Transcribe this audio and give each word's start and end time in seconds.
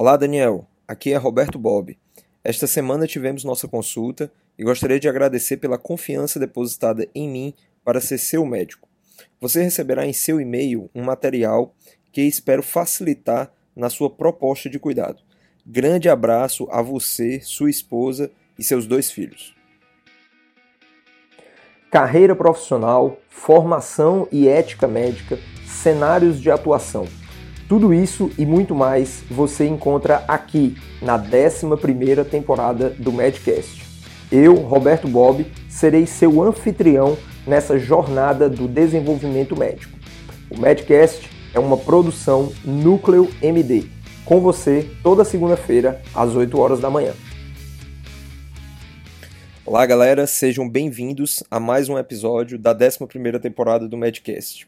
Olá, 0.00 0.16
Daniel. 0.16 0.64
Aqui 0.86 1.12
é 1.12 1.16
Roberto 1.16 1.58
Bob. 1.58 1.98
Esta 2.44 2.68
semana 2.68 3.04
tivemos 3.04 3.42
nossa 3.42 3.66
consulta 3.66 4.30
e 4.56 4.62
gostaria 4.62 5.00
de 5.00 5.08
agradecer 5.08 5.56
pela 5.56 5.76
confiança 5.76 6.38
depositada 6.38 7.08
em 7.12 7.28
mim 7.28 7.54
para 7.84 8.00
ser 8.00 8.16
seu 8.16 8.46
médico. 8.46 8.88
Você 9.40 9.60
receberá 9.60 10.06
em 10.06 10.12
seu 10.12 10.40
e-mail 10.40 10.88
um 10.94 11.02
material 11.02 11.74
que 12.12 12.22
espero 12.22 12.62
facilitar 12.62 13.50
na 13.74 13.90
sua 13.90 14.08
proposta 14.08 14.70
de 14.70 14.78
cuidado. 14.78 15.20
Grande 15.66 16.08
abraço 16.08 16.68
a 16.70 16.80
você, 16.80 17.40
sua 17.40 17.68
esposa 17.68 18.30
e 18.56 18.62
seus 18.62 18.86
dois 18.86 19.10
filhos. 19.10 19.52
Carreira 21.90 22.36
profissional, 22.36 23.18
formação 23.28 24.28
e 24.30 24.46
ética 24.46 24.86
médica, 24.86 25.40
cenários 25.66 26.40
de 26.40 26.52
atuação. 26.52 27.08
Tudo 27.68 27.92
isso 27.92 28.30
e 28.38 28.46
muito 28.46 28.74
mais 28.74 29.22
você 29.30 29.66
encontra 29.66 30.24
aqui 30.26 30.74
na 31.02 31.18
11ª 31.18 32.24
temporada 32.24 32.88
do 32.88 33.12
Medcast. 33.12 33.84
Eu, 34.32 34.54
Roberto 34.54 35.06
Bob, 35.06 35.46
serei 35.68 36.06
seu 36.06 36.42
anfitrião 36.42 37.18
nessa 37.46 37.78
jornada 37.78 38.48
do 38.48 38.66
desenvolvimento 38.66 39.54
médico. 39.54 39.98
O 40.48 40.58
Medcast 40.58 41.28
é 41.52 41.58
uma 41.58 41.76
produção 41.76 42.50
Núcleo 42.64 43.28
MD, 43.42 43.84
com 44.24 44.40
você 44.40 44.88
toda 45.02 45.22
segunda-feira 45.22 46.00
às 46.14 46.34
8 46.34 46.58
horas 46.58 46.80
da 46.80 46.88
manhã. 46.88 47.12
Olá, 49.66 49.84
galera, 49.84 50.26
sejam 50.26 50.66
bem-vindos 50.66 51.44
a 51.50 51.60
mais 51.60 51.90
um 51.90 51.98
episódio 51.98 52.58
da 52.58 52.74
11ª 52.74 53.38
temporada 53.38 53.86
do 53.86 53.98
Medcast. 53.98 54.66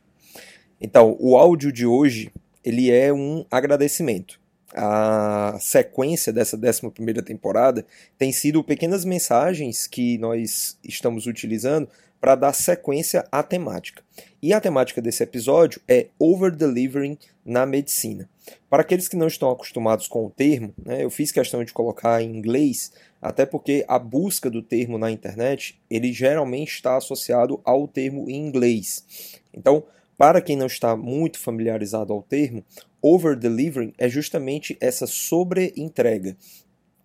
Então, 0.79 1.17
o 1.19 1.35
áudio 1.39 1.73
de 1.73 1.87
hoje 1.87 2.31
ele 2.65 2.91
é 2.91 3.13
um 3.13 3.45
agradecimento. 3.51 4.41
A 4.75 5.59
sequência 5.61 6.33
dessa 6.33 6.57
11 6.57 7.23
temporada 7.25 7.85
tem 8.17 8.31
sido 8.33 8.63
pequenas 8.63 9.05
mensagens 9.05 9.87
que 9.87 10.17
nós 10.19 10.79
estamos 10.85 11.27
utilizando 11.27 11.89
para 12.21 12.35
dar 12.35 12.53
sequência 12.53 13.27
à 13.33 13.43
temática. 13.43 14.03
E 14.43 14.53
a 14.53 14.61
temática 14.61 15.01
desse 15.01 15.23
episódio 15.23 15.81
é 15.89 16.09
over-delivering 16.19 17.17
na 17.45 17.65
medicina. 17.65 18.29
Para 18.69 18.83
aqueles 18.83 19.09
que 19.09 19.17
não 19.17 19.27
estão 19.27 19.51
acostumados 19.51 20.07
com 20.07 20.27
o 20.27 20.31
termo, 20.31 20.75
né, 20.85 21.03
eu 21.03 21.11
fiz 21.11 21.33
questão 21.33 21.65
de 21.65 21.73
colocar 21.73 22.23
em 22.23 22.37
inglês, 22.37 22.93
até 23.21 23.47
porque 23.47 23.85
a 23.89 23.99
busca 23.99 24.51
do 24.51 24.63
termo 24.63 24.99
na 24.99 25.11
internet, 25.11 25.81
ele 25.91 26.13
geralmente 26.13 26.75
está 26.75 26.97
associado 26.97 27.61
ao 27.65 27.89
termo 27.89 28.29
em 28.29 28.37
inglês. 28.37 29.41
Então, 29.53 29.85
para 30.21 30.43
quem 30.43 30.55
não 30.55 30.67
está 30.67 30.95
muito 30.95 31.39
familiarizado 31.39 32.13
ao 32.13 32.23
termo, 32.23 32.63
over-delivering 33.01 33.95
é 33.97 34.07
justamente 34.07 34.77
essa 34.79 35.07
sobre-entrega. 35.07 36.37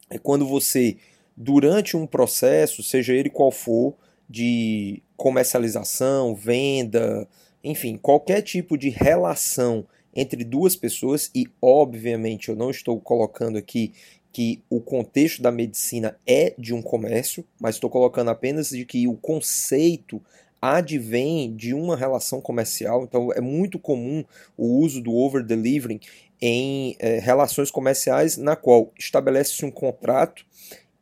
É 0.10 0.18
quando 0.18 0.46
você, 0.46 0.98
durante 1.38 1.96
um 1.96 2.06
processo, 2.06 2.84
seja 2.84 3.14
ele 3.14 3.30
qual 3.30 3.52
for, 3.52 3.96
de 4.30 5.02
comercialização, 5.16 6.36
venda, 6.36 7.26
enfim, 7.64 7.96
qualquer 7.96 8.42
tipo 8.42 8.78
de 8.78 8.90
relação 8.90 9.88
entre 10.14 10.44
duas 10.44 10.76
pessoas, 10.76 11.32
e 11.34 11.48
obviamente 11.62 12.50
eu 12.50 12.56
não 12.58 12.70
estou 12.70 13.00
colocando 13.00 13.58
aqui 13.58 13.94
que 14.34 14.62
o 14.70 14.82
contexto 14.82 15.42
da 15.42 15.54
medicina 15.54 16.20
é 16.28 16.54
de 16.60 16.74
um 16.74 16.82
comércio, 16.82 17.46
mas 17.62 17.76
estou 17.76 17.90
colocando 17.90 18.30
apenas 18.30 18.72
de 18.72 18.84
que 18.84 19.08
o 19.08 19.16
conceito 19.16 20.22
advém 20.74 21.56
de 21.56 21.74
uma 21.74 21.96
relação 21.96 22.42
comercial, 22.42 23.04
então 23.04 23.32
é 23.34 23.42
muito 23.42 23.78
comum 23.78 24.24
o 24.58 24.80
uso 24.80 25.02
do 25.02 25.14
over-delivering 25.14 26.00
em 26.42 26.96
é, 27.00 27.20
relações 27.20 27.72
comerciais, 27.72 28.38
na 28.38 28.56
qual 28.56 28.92
estabelece-se 28.98 29.66
um 29.66 29.72
contrato 29.72 30.46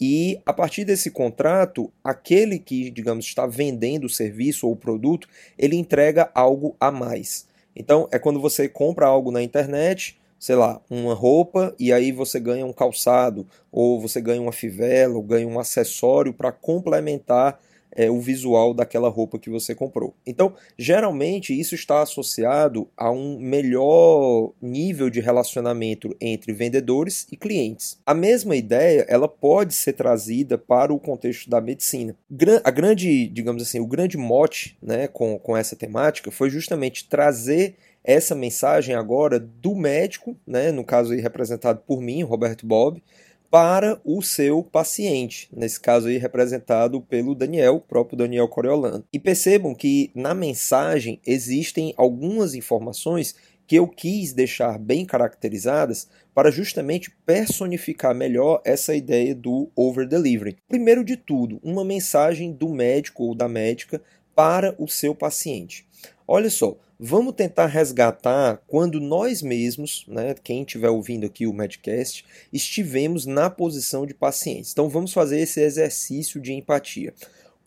e 0.06 0.42
a 0.46 0.52
partir 0.52 0.84
desse 0.84 1.10
contrato, 1.10 1.90
aquele 2.04 2.60
que, 2.60 2.90
digamos, 2.90 3.26
está 3.26 3.48
vendendo 3.48 4.04
o 4.04 4.10
serviço 4.10 4.68
ou 4.68 4.74
o 4.74 4.76
produto, 4.76 5.30
ele 5.58 5.78
entrega 5.78 6.30
algo 6.36 6.76
a 6.78 6.92
mais. 6.92 7.48
Então, 7.74 8.10
é 8.12 8.20
quando 8.20 8.40
você 8.40 8.68
compra 8.68 9.08
algo 9.08 9.32
na 9.32 9.42
internet, 9.42 10.20
sei 10.38 10.56
lá, 10.56 10.82
uma 10.90 11.14
roupa 11.14 11.74
e 11.80 11.94
aí 11.94 12.12
você 12.12 12.38
ganha 12.38 12.66
um 12.66 12.74
calçado, 12.74 13.48
ou 13.72 13.98
você 14.02 14.20
ganha 14.20 14.42
uma 14.42 14.52
fivela, 14.52 15.16
ou 15.16 15.24
ganha 15.24 15.48
um 15.48 15.58
acessório 15.58 16.34
para 16.34 16.52
complementar 16.52 17.58
é, 17.96 18.10
o 18.10 18.20
visual 18.20 18.74
daquela 18.74 19.10
roupa 19.10 19.40
que 19.40 19.50
você 19.50 19.74
comprou. 19.74 20.14
Então, 20.26 20.54
geralmente 20.78 21.58
isso 21.58 21.76
está 21.76 22.02
associado 22.02 22.88
a 22.98 23.12
um 23.12 23.40
melhor 23.40 24.52
nível 24.62 25.10
de 25.10 25.20
relacionamento 25.20 26.16
entre 26.20 26.54
vendedores 26.54 27.28
e 27.32 27.38
clientes. 27.38 28.00
A 28.06 28.14
mesma 28.14 28.56
ideia, 28.56 29.06
ela 29.08 29.28
pode 29.28 29.74
ser 29.74 29.94
trazida 29.94 30.58
para 30.58 30.94
o 30.94 31.00
contexto 31.00 31.50
da 31.50 31.62
medicina. 31.62 32.16
A 32.64 32.72
grande, 32.72 33.28
digamos 33.28 33.62
assim, 33.62 33.80
o 33.80 33.88
grande 33.88 34.18
mote, 34.18 34.78
né, 34.82 35.08
com, 35.08 35.38
com 35.38 35.56
essa 35.56 35.76
temática 35.76 36.32
foi 36.32 36.50
justamente 36.50 37.08
trazer 37.08 37.76
essa 38.04 38.36
mensagem 38.36 38.96
agora 38.96 39.40
do 39.40 39.74
médico, 39.76 40.36
né, 40.46 40.72
no 40.72 40.84
caso 40.84 41.14
aí 41.14 41.22
representado 41.22 41.82
por 41.88 42.02
mim, 42.02 42.22
Roberto 42.22 42.66
Bob, 42.66 43.02
para 43.54 44.02
o 44.04 44.20
seu 44.24 44.64
paciente, 44.64 45.48
nesse 45.56 45.80
caso 45.80 46.08
aí 46.08 46.18
representado 46.18 47.00
pelo 47.00 47.36
Daniel, 47.36 47.76
o 47.76 47.82
próprio 47.82 48.18
Daniel 48.18 48.48
Coriolano. 48.48 49.06
E 49.14 49.20
percebam 49.20 49.76
que 49.76 50.10
na 50.16 50.34
mensagem 50.34 51.22
existem 51.24 51.94
algumas 51.96 52.56
informações 52.56 53.36
que 53.68 53.76
eu 53.76 53.88
quis 53.88 54.34
deixar 54.34 54.80
bem 54.80 55.06
caracterizadas 55.06 56.10
para 56.34 56.50
justamente 56.50 57.12
personificar 57.28 58.16
melhor 58.16 58.60
essa 58.66 58.96
ideia 58.96 59.36
do 59.36 59.70
over 59.76 60.08
delivery. 60.08 60.58
Primeiro 60.68 61.04
de 61.04 61.16
tudo, 61.16 61.60
uma 61.62 61.86
mensagem 61.86 62.52
do 62.52 62.70
médico 62.70 63.22
ou 63.22 63.36
da 63.36 63.48
médica 63.48 64.02
para 64.34 64.74
o 64.80 64.88
seu 64.88 65.14
paciente. 65.14 65.86
Olha 66.28 66.50
só, 66.50 66.76
vamos 67.06 67.34
tentar 67.34 67.66
resgatar 67.66 68.64
quando 68.66 68.98
nós 69.02 69.42
mesmos, 69.42 70.06
né, 70.08 70.34
quem 70.42 70.62
estiver 70.62 70.90
ouvindo 70.90 71.26
aqui 71.26 71.46
o 71.46 71.52
Medcast, 71.52 72.24
estivemos 72.52 73.26
na 73.26 73.50
posição 73.50 74.06
de 74.06 74.14
pacientes. 74.14 74.72
Então 74.72 74.88
vamos 74.88 75.12
fazer 75.12 75.42
esse 75.42 75.60
exercício 75.60 76.40
de 76.40 76.54
empatia. 76.54 77.14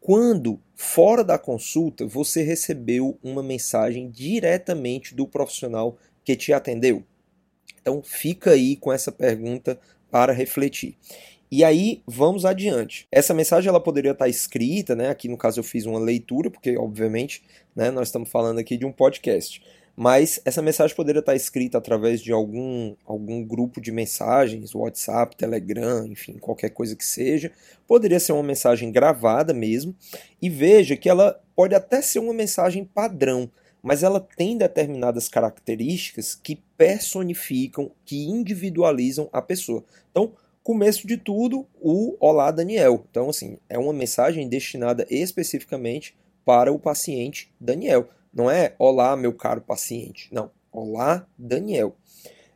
Quando, 0.01 0.59
fora 0.75 1.23
da 1.23 1.37
consulta, 1.37 2.07
você 2.07 2.43
recebeu 2.43 3.19
uma 3.23 3.43
mensagem 3.43 4.09
diretamente 4.09 5.15
do 5.15 5.29
profissional 5.29 5.99
que 6.25 6.35
te 6.35 6.55
atendeu? 6.55 7.05
Então 7.83 8.03
fica 8.03 8.53
aí 8.53 8.75
com 8.75 8.91
essa 8.91 9.13
pergunta 9.13 9.79
para 10.11 10.33
refletir. 10.33 10.97
E 11.51 11.63
aí, 11.63 12.03
vamos 12.07 12.45
adiante. 12.45 13.07
Essa 13.11 13.33
mensagem 13.33 13.69
ela 13.69 13.81
poderia 13.81 14.11
estar 14.11 14.29
escrita, 14.29 14.97
né? 14.97 15.11
Aqui 15.11 15.29
no 15.29 15.37
caso 15.37 15.61
eu 15.61 15.65
fiz 15.65 15.87
uma 15.87 16.01
leitura, 16.01 16.51
porque 16.51 16.77
obviamente, 16.77 17.45
né, 17.75 17.91
nós 17.91 18.09
estamos 18.09 18.29
falando 18.29 18.59
aqui 18.59 18.77
de 18.77 18.85
um 18.85 18.91
podcast. 18.91 19.63
Mas 19.97 20.41
essa 20.45 20.61
mensagem 20.61 20.95
poderia 20.95 21.21
estar 21.21 21.35
escrita 21.35 21.79
através 21.79 22.21
de 22.21 22.31
algum, 22.31 22.95
algum 23.07 23.43
grupo 23.43 23.81
de 23.81 23.91
mensagens, 23.91 24.75
WhatsApp, 24.75 25.35
Telegram, 25.37 26.07
enfim, 26.07 26.35
qualquer 26.35 26.69
coisa 26.71 26.95
que 26.95 27.05
seja. 27.05 27.51
Poderia 27.87 28.21
ser 28.21 28.33
uma 28.33 28.43
mensagem 28.43 28.93
gravada 28.93 29.55
mesmo. 29.55 29.97
E 30.43 30.51
veja 30.51 30.97
que 30.97 31.09
ela 31.09 31.41
pode 31.55 31.75
até 31.75 32.03
ser 32.03 32.19
uma 32.19 32.35
mensagem 32.35 32.85
padrão, 32.85 33.51
mas 33.83 34.03
ela 34.03 34.21
tem 34.21 34.59
determinadas 34.59 35.29
características 35.29 36.35
que 36.35 36.57
personificam, 36.77 37.91
que 38.05 38.25
individualizam 38.25 39.31
a 39.33 39.41
pessoa. 39.41 39.83
Então, 40.11 40.35
começo 40.67 41.07
de 41.07 41.17
tudo, 41.17 41.65
o 41.81 42.17
Olá 42.19 42.51
Daniel. 42.51 43.05
Então, 43.09 43.31
assim, 43.31 43.57
é 43.69 43.79
uma 43.79 43.93
mensagem 43.93 44.49
destinada 44.49 45.07
especificamente 45.09 46.17
para 46.45 46.73
o 46.73 46.79
paciente 46.79 47.55
Daniel. 47.61 48.09
Não 48.35 48.51
é 48.51 48.75
Olá, 48.77 49.17
meu 49.17 49.33
caro 49.33 49.61
paciente. 49.61 50.29
Não. 50.33 50.51
Olá, 50.73 51.25
Daniel. 51.39 51.95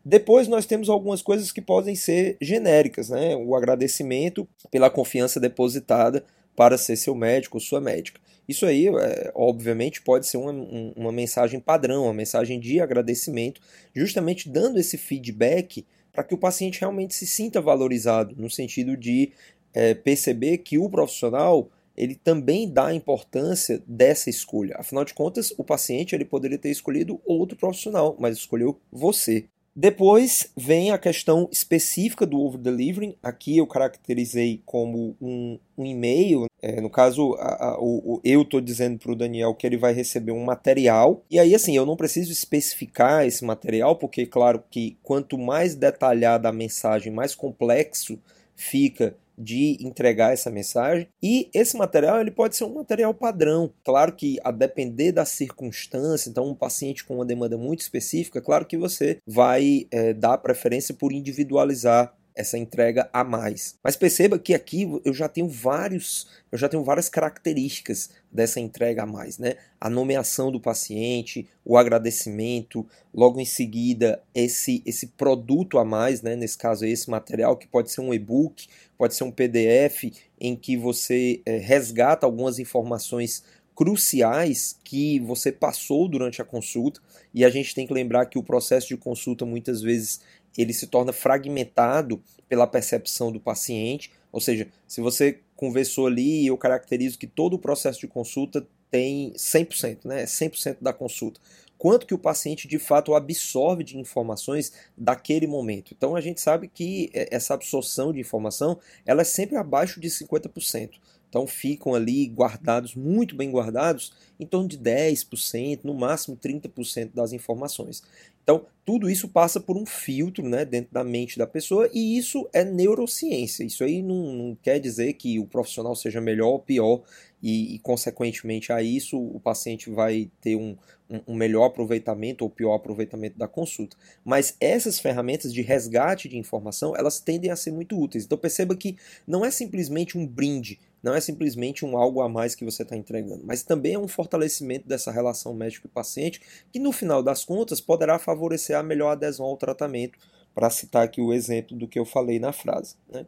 Depois 0.05 0.49
nós 0.49 0.67
temos 0.67 0.89
algumas 0.89 1.23
coisas 1.23 1.53
que 1.53 1.63
podem 1.63 1.95
ser 1.95 2.37
genéricas, 2.41 3.11
né? 3.11 3.37
O 3.37 3.55
agradecimento 3.55 4.45
pela 4.73 4.91
confiança 4.91 5.39
depositada 5.39 6.25
para 6.57 6.77
ser 6.77 6.97
seu 6.97 7.15
médico 7.15 7.59
ou 7.59 7.61
sua 7.61 7.81
médica. 7.81 8.21
Isso 8.49 8.67
aí, 8.67 8.89
é, 8.89 9.31
obviamente, 9.37 10.03
pode 10.03 10.27
ser 10.27 10.37
uma, 10.37 10.51
uma 10.97 11.13
mensagem 11.13 11.61
padrão, 11.61 12.03
uma 12.03 12.13
mensagem 12.13 12.59
de 12.59 12.81
agradecimento, 12.81 13.61
justamente 13.95 14.49
dando 14.49 14.81
esse 14.81 14.99
feedback 14.99 15.87
para 16.13 16.25
que 16.25 16.35
o 16.35 16.39
paciente 16.39 16.81
realmente 16.81 17.15
se 17.15 17.27
sinta 17.27 17.61
valorizado, 17.61 18.35
no 18.37 18.51
sentido 18.51 18.97
de 18.97 19.33
é, 19.73 19.95
perceber 19.95 20.59
que 20.59 20.79
o 20.79 20.89
profissional 20.89 21.71
ele 21.97 22.15
também 22.15 22.69
dá 22.69 22.87
a 22.87 22.95
importância 22.95 23.83
dessa 23.87 24.31
escolha. 24.31 24.75
Afinal 24.79 25.05
de 25.05 25.13
contas, 25.13 25.53
o 25.59 25.65
paciente 25.65 26.15
ele 26.15 26.25
poderia 26.25 26.57
ter 26.57 26.71
escolhido 26.71 27.21
outro 27.27 27.59
profissional, 27.59 28.17
mas 28.19 28.39
escolheu 28.39 28.81
você. 28.91 29.47
Depois 29.81 30.53
vem 30.55 30.91
a 30.91 30.99
questão 30.99 31.49
específica 31.51 32.27
do 32.27 32.39
over-delivering. 32.39 33.17
Aqui 33.23 33.57
eu 33.57 33.67
caracterizei 33.67 34.61
como 34.67 35.17
um, 35.19 35.59
um 35.79 35.87
e-mail. 35.87 36.45
É, 36.61 36.83
no 36.83 36.91
caso, 36.91 37.33
a, 37.39 37.65
a, 37.65 37.79
o, 37.81 38.21
eu 38.23 38.43
estou 38.43 38.61
dizendo 38.61 38.99
para 38.99 39.11
o 39.11 39.17
Daniel 39.17 39.55
que 39.55 39.67
ele 39.67 39.79
vai 39.79 39.95
receber 39.95 40.33
um 40.33 40.45
material. 40.45 41.25
E 41.31 41.39
aí, 41.39 41.55
assim, 41.55 41.75
eu 41.75 41.87
não 41.87 41.97
preciso 41.97 42.31
especificar 42.31 43.25
esse 43.25 43.43
material, 43.43 43.97
porque, 43.97 44.27
claro, 44.27 44.63
que 44.71 44.99
quanto 45.03 45.39
mais 45.39 45.75
detalhada 45.75 46.51
a 46.51 46.53
mensagem, 46.53 47.11
mais 47.11 47.35
complexo 47.35 48.19
fica 48.55 49.17
de 49.41 49.79
entregar 49.81 50.33
essa 50.33 50.51
mensagem. 50.51 51.09
E 51.23 51.49
esse 51.55 51.77
material 51.77 52.21
ele 52.21 52.31
pode 52.31 52.57
ser 52.57 52.65
um 52.65 52.75
material 52.75 53.15
padrão. 53.15 53.73
Claro 53.83 54.13
que 54.13 54.39
a 54.45 54.51
depender 54.51 55.13
da 55.13 55.25
circunstância, 55.25 56.29
então 56.29 56.47
um 56.47 56.55
paciente 56.55 57.05
com 57.05 57.17
uma 57.17 57.25
demanda 57.25 57.57
muito 57.57 57.81
específica, 57.81 58.41
claro 58.41 58.67
que 58.67 58.77
você 58.77 59.19
vai 59.27 59.87
é, 59.91 60.13
dar 60.13 60.39
preferência 60.39 60.95
por 60.95 61.13
individualizar 61.13 62.15
essa 62.41 62.57
entrega 62.57 63.09
a 63.13 63.23
mais. 63.23 63.77
Mas 63.85 63.97
perceba 63.97 64.39
que 64.39 64.55
aqui 64.55 64.89
eu 65.05 65.13
já 65.13 65.29
tenho 65.29 65.49
vários, 65.49 66.27
eu 66.51 66.59
já 66.59 66.69
tenho 66.69 66.83
várias 66.83 67.09
características 67.09 68.11
dessa 68.33 68.59
entrega 68.59 69.03
a 69.03 69.07
mais, 69.07 69.39
né? 69.39 69.57
A 69.81 69.91
nomeação 69.91 70.51
do 70.51 70.59
paciente, 70.59 71.47
o 71.65 71.77
agradecimento, 71.77 72.87
logo 73.13 73.39
em 73.41 73.45
seguida 73.45 74.23
esse 74.35 74.83
esse 74.87 75.09
produto 75.09 75.79
a 75.79 75.85
mais, 75.85 76.23
né? 76.23 76.35
Nesse 76.35 76.57
caso 76.57 76.85
esse 76.85 77.11
material 77.11 77.57
que 77.57 77.69
pode 77.69 77.91
ser 77.91 78.01
um 78.01 78.15
e-book, 78.15 78.67
pode 78.97 79.15
ser 79.15 79.25
um 79.25 79.31
PDF 79.31 80.05
em 80.41 80.57
que 80.57 80.77
você 80.77 81.43
é, 81.45 81.59
resgata 81.59 82.25
algumas 82.25 82.59
informações 82.59 83.45
cruciais 83.81 84.79
que 84.85 85.19
você 85.21 85.51
passou 85.51 86.07
durante 86.07 86.43
a 86.43 86.45
consulta 86.45 87.01
e 87.33 87.45
a 87.45 87.49
gente 87.49 87.75
tem 87.75 87.87
que 87.87 87.95
lembrar 87.95 88.27
que 88.27 88.39
o 88.39 88.43
processo 88.43 88.89
de 88.89 88.97
consulta 88.97 89.47
muitas 89.47 89.81
vezes 89.81 90.21
ele 90.57 90.73
se 90.73 90.87
torna 90.87 91.13
fragmentado 91.13 92.23
pela 92.49 92.67
percepção 92.67 93.31
do 93.31 93.41
paciente, 93.41 94.11
ou 94.33 94.41
seja, 94.41 94.69
se 94.87 95.01
você 95.01 95.41
conversou 95.57 96.07
ali, 96.07 96.47
eu 96.47 96.57
caracterizo 96.57 97.19
que 97.19 97.27
todo 97.27 97.55
o 97.55 97.59
processo 97.59 98.01
de 98.01 98.09
consulta 98.09 98.67
tem 98.91 99.33
100%, 99.33 100.05
né? 100.05 100.25
100% 100.25 100.79
da 100.81 100.93
consulta. 100.93 101.41
Quanto 101.79 102.07
que 102.07 102.15
o 102.15 102.19
paciente 102.19 102.69
de 102.69 102.79
fato 102.79 103.15
absorve 103.15 103.83
de 103.83 103.99
informações 103.99 104.73
daquele 104.97 105.47
momento. 105.47 105.95
Então 105.97 106.15
a 106.15 106.21
gente 106.21 106.41
sabe 106.41 106.69
que 106.69 107.11
essa 107.15 107.55
absorção 107.55 108.13
de 108.13 108.21
informação 108.21 108.79
ela 109.07 109.23
é 109.23 109.25
sempre 109.25 109.57
abaixo 109.57 109.99
de 109.99 110.09
50%. 110.09 110.91
Então 111.31 111.47
ficam 111.47 111.95
ali 111.95 112.27
guardados, 112.27 112.95
muito 112.95 113.37
bem 113.37 113.51
guardados, 113.51 114.13
em 114.39 114.45
torno 114.45 114.69
de 114.69 114.77
10%, 114.77 115.81
no 115.85 115.95
máximo 115.95 116.37
30% 116.37 117.13
das 117.15 117.33
informações. 117.33 118.03
Então, 118.51 118.67
tudo 118.85 119.09
isso 119.09 119.29
passa 119.29 119.61
por 119.61 119.77
um 119.77 119.87
filtro 119.87 120.49
né, 120.49 120.65
dentro 120.65 120.93
da 120.93 121.05
mente 121.05 121.39
da 121.39 121.47
pessoa 121.47 121.89
e 121.95 122.19
isso 122.19 122.49
é 122.53 122.65
neurociência. 122.65 123.63
Isso 123.63 123.85
aí 123.85 124.03
não, 124.03 124.33
não 124.33 124.59
quer 124.61 124.81
dizer 124.81 125.13
que 125.13 125.39
o 125.39 125.47
profissional 125.47 125.95
seja 125.95 126.21
melhor 126.21 126.49
ou 126.49 126.59
pior 126.59 127.03
e, 127.41 127.77
e 127.77 127.79
consequentemente 127.79 128.73
a 128.73 128.83
isso, 128.83 129.17
o 129.17 129.39
paciente 129.39 129.89
vai 129.89 130.29
ter 130.41 130.57
um, 130.57 130.77
um, 131.09 131.21
um 131.29 131.35
melhor 131.35 131.67
aproveitamento 131.67 132.43
ou 132.43 132.51
pior 132.51 132.75
aproveitamento 132.75 133.39
da 133.39 133.47
consulta. 133.47 133.97
Mas 134.25 134.57
essas 134.59 134.99
ferramentas 134.99 135.55
de 135.55 135.63
resgate 135.63 136.29
de 136.29 136.37
informação, 136.37 136.97
elas 136.97 137.21
tendem 137.21 137.53
a 137.53 137.57
ser 137.57 137.71
muito 137.71 137.97
úteis. 137.97 138.25
Então 138.25 138.37
perceba 138.37 138.75
que 138.75 138.97
não 139.25 139.45
é 139.45 139.53
simplesmente 139.53 140.19
um 140.19 140.27
brinde 140.27 140.81
não 141.03 141.15
é 141.15 141.21
simplesmente 141.21 141.85
um 141.85 141.97
algo 141.97 142.21
a 142.21 142.29
mais 142.29 142.55
que 142.55 142.65
você 142.65 142.83
está 142.83 142.97
entregando, 142.97 143.43
mas 143.45 143.63
também 143.63 143.95
é 143.95 143.99
um 143.99 144.09
fortalecimento 144.09 144.87
dessa 144.87 145.11
relação 145.11 145.55
médico 145.55 145.87
e 145.87 145.91
paciente, 145.91 146.41
que 146.73 146.79
no 146.79 146.93
final 146.93 147.23
das 147.23 147.45
contas 147.45 147.81
poderá 147.81 148.19
favorecer 148.19 148.77
a 148.77 148.83
melhor 148.83 149.11
adesão 149.11 149.47
ao 149.47 149.57
tratamento, 149.57 150.19
para 150.55 150.71
citar 150.71 151.05
aqui 151.05 151.21
o 151.21 151.33
exemplo 151.33 151.77
do 151.77 151.87
que 151.87 151.99
eu 151.99 152.05
falei 152.05 152.39
na 152.39 152.53
frase. 152.53 152.97
Né? 153.09 153.25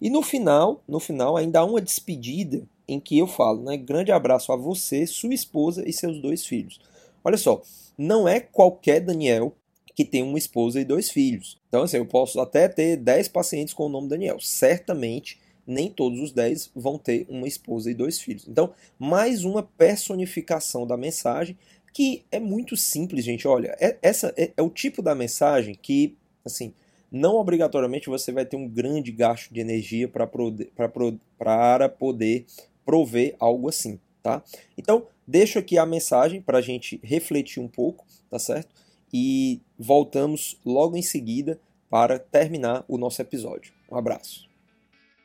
E 0.00 0.10
no 0.10 0.22
final, 0.22 0.82
no 0.88 0.98
final 0.98 1.36
ainda 1.36 1.60
há 1.60 1.64
uma 1.64 1.80
despedida 1.80 2.66
em 2.86 3.00
que 3.00 3.16
eu 3.16 3.26
falo, 3.26 3.62
né? 3.62 3.76
Grande 3.76 4.12
abraço 4.12 4.52
a 4.52 4.56
você, 4.56 5.06
sua 5.06 5.32
esposa 5.32 5.88
e 5.88 5.92
seus 5.92 6.20
dois 6.20 6.44
filhos. 6.44 6.80
Olha 7.22 7.38
só, 7.38 7.62
não 7.96 8.28
é 8.28 8.40
qualquer 8.40 9.00
Daniel 9.00 9.54
que 9.94 10.04
tem 10.04 10.22
uma 10.22 10.36
esposa 10.36 10.80
e 10.80 10.84
dois 10.84 11.10
filhos. 11.10 11.58
Então, 11.68 11.84
assim, 11.84 11.96
eu 11.96 12.06
posso 12.06 12.40
até 12.40 12.68
ter 12.68 12.96
10 12.96 13.28
pacientes 13.28 13.72
com 13.72 13.86
o 13.86 13.88
nome 13.88 14.08
Daniel. 14.08 14.38
Certamente 14.40 15.38
nem 15.66 15.90
todos 15.90 16.20
os 16.20 16.32
10 16.32 16.70
vão 16.74 16.98
ter 16.98 17.26
uma 17.28 17.48
esposa 17.48 17.90
e 17.90 17.94
dois 17.94 18.20
filhos. 18.20 18.46
Então, 18.48 18.72
mais 18.98 19.44
uma 19.44 19.62
personificação 19.62 20.86
da 20.86 20.96
mensagem 20.96 21.56
que 21.92 22.24
é 22.30 22.40
muito 22.40 22.76
simples, 22.76 23.24
gente. 23.24 23.46
Olha, 23.46 23.76
é, 23.80 23.96
essa 24.02 24.34
é, 24.36 24.50
é 24.56 24.62
o 24.62 24.68
tipo 24.68 25.00
da 25.00 25.14
mensagem 25.14 25.78
que, 25.80 26.16
assim, 26.44 26.74
não 27.10 27.36
obrigatoriamente 27.36 28.08
você 28.08 28.32
vai 28.32 28.44
ter 28.44 28.56
um 28.56 28.68
grande 28.68 29.12
gasto 29.12 29.54
de 29.54 29.60
energia 29.60 30.08
para 30.08 31.88
poder 31.88 32.46
prover 32.84 33.36
algo 33.38 33.68
assim, 33.68 34.00
tá? 34.20 34.42
Então, 34.76 35.06
deixo 35.24 35.60
aqui 35.60 35.78
a 35.78 35.86
mensagem 35.86 36.42
para 36.42 36.58
a 36.58 36.62
gente 36.62 36.98
refletir 37.04 37.62
um 37.62 37.68
pouco, 37.68 38.04
tá 38.28 38.40
certo? 38.40 38.74
E 39.12 39.60
voltamos 39.78 40.58
logo 40.64 40.96
em 40.96 41.02
seguida 41.02 41.60
para 41.88 42.18
terminar 42.18 42.84
o 42.88 42.98
nosso 42.98 43.22
episódio. 43.22 43.72
Um 43.88 43.96
abraço. 43.96 44.52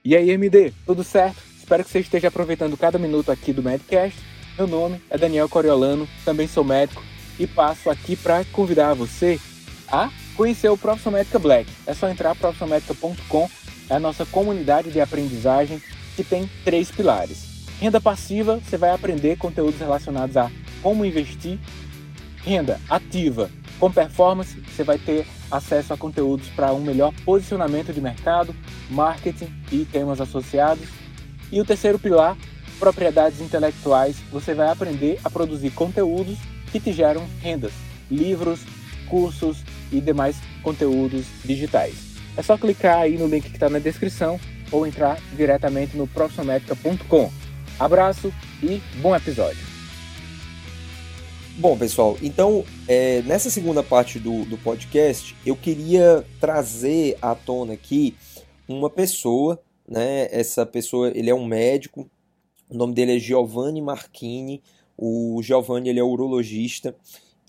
E 0.03 0.15
aí, 0.15 0.29
MD, 0.29 0.71
tudo 0.85 1.03
certo? 1.03 1.37
Espero 1.57 1.83
que 1.83 1.89
você 1.89 1.99
esteja 1.99 2.29
aproveitando 2.29 2.77
cada 2.77 2.97
minuto 2.97 3.33
aqui 3.33 3.51
do 3.51 3.61
Medcast. 3.61 4.17
Meu 4.57 4.65
nome 4.65 5.01
é 5.09 5.17
Daniel 5.17 5.49
Coriolano, 5.49 6.07
também 6.23 6.47
sou 6.47 6.63
médico 6.63 7.03
e 7.37 7.45
passo 7.45 7.89
aqui 7.89 8.15
para 8.15 8.45
convidar 8.45 8.93
você 8.93 9.37
a 9.89 10.09
conhecer 10.37 10.69
o 10.69 10.77
Profissão 10.77 11.11
Médica 11.11 11.37
Black. 11.37 11.69
É 11.85 11.93
só 11.93 12.07
entrar 12.07 12.33
profissionalmedica.com, 12.33 13.49
é 13.89 13.95
a 13.95 13.99
nossa 13.99 14.25
comunidade 14.25 14.89
de 14.89 15.01
aprendizagem 15.01 15.81
que 16.15 16.23
tem 16.23 16.49
três 16.63 16.89
pilares. 16.89 17.67
Renda 17.81 17.99
passiva, 17.99 18.57
você 18.57 18.77
vai 18.77 18.91
aprender 18.91 19.37
conteúdos 19.37 19.81
relacionados 19.81 20.37
a 20.37 20.49
como 20.81 21.03
investir. 21.03 21.59
Renda 22.37 22.79
ativa, 22.89 23.51
com 23.77 23.91
performance, 23.91 24.61
você 24.61 24.83
vai 24.83 24.97
ter 24.97 25.27
acesso 25.51 25.93
a 25.93 25.97
conteúdos 25.97 26.47
para 26.49 26.73
um 26.73 26.81
melhor 26.81 27.13
posicionamento 27.25 27.93
de 27.93 28.01
mercado, 28.01 28.55
marketing 28.89 29.53
e 29.71 29.85
temas 29.85 30.21
associados. 30.21 30.87
E 31.51 31.59
o 31.59 31.65
terceiro 31.65 31.97
pilar, 31.97 32.37
propriedades 32.79 33.41
intelectuais, 33.41 34.17
você 34.31 34.53
vai 34.53 34.69
aprender 34.69 35.19
a 35.23 35.29
produzir 35.29 35.71
conteúdos 35.71 36.37
que 36.71 36.79
te 36.79 36.93
geram 36.93 37.25
rendas, 37.41 37.73
livros, 38.09 38.61
cursos 39.07 39.63
e 39.91 39.99
demais 39.99 40.37
conteúdos 40.61 41.25
digitais. 41.43 42.09
É 42.37 42.41
só 42.41 42.57
clicar 42.57 42.99
aí 42.99 43.17
no 43.17 43.27
link 43.27 43.49
que 43.49 43.55
está 43.55 43.69
na 43.69 43.79
descrição 43.79 44.39
ou 44.71 44.85
entrar 44.85 45.17
diretamente 45.35 45.97
no 45.97 46.07
profissionalmetrica.com. 46.07 47.31
Abraço 47.79 48.31
e 48.61 48.81
bom 49.01 49.15
episódio! 49.15 49.68
Bom, 51.59 51.77
pessoal, 51.77 52.17
então 52.21 52.63
é, 52.87 53.21
nessa 53.23 53.49
segunda 53.49 53.83
parte 53.83 54.17
do, 54.17 54.45
do 54.45 54.57
podcast 54.59 55.35
eu 55.45 55.57
queria 55.57 56.25
trazer 56.39 57.17
à 57.21 57.35
tona 57.35 57.73
aqui 57.73 58.15
uma 58.65 58.89
pessoa, 58.89 59.61
né? 59.85 60.29
Essa 60.31 60.65
pessoa, 60.65 61.11
ele 61.13 61.29
é 61.29 61.35
um 61.35 61.45
médico, 61.45 62.09
o 62.69 62.77
nome 62.77 62.93
dele 62.93 63.17
é 63.17 63.19
Giovanni 63.19 63.81
Marchini. 63.81 64.63
O 64.97 65.41
Giovanni 65.43 65.89
ele 65.89 65.99
é 65.99 66.03
urologista 66.03 66.95